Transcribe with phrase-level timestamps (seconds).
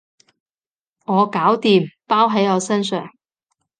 [1.05, 3.07] 我搞掂，包喺我身上